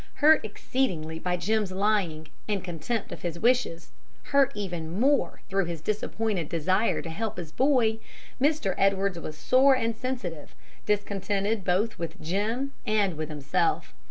Hurt 0.15 0.43
exceedingly 0.43 1.19
by 1.19 1.37
Jim's 1.37 1.71
lying 1.71 2.29
and 2.47 2.63
contempt 2.63 3.11
of 3.11 3.21
his 3.21 3.37
wishes, 3.37 3.91
hurt 4.23 4.51
even 4.55 4.99
more 4.99 5.41
through 5.47 5.65
his 5.65 5.79
disappointed 5.79 6.49
desire 6.49 7.03
to 7.03 7.09
help 7.11 7.37
his 7.37 7.51
boy, 7.51 7.99
Mr. 8.41 8.73
Edwards 8.79 9.19
was 9.19 9.37
sore 9.37 9.75
and 9.75 9.95
sensitive, 9.95 10.55
discontented 10.87 11.63
both 11.63 11.99
with 11.99 12.19
Jim 12.19 12.71
and 12.83 13.15
with 13.15 13.29
himself. 13.29 13.93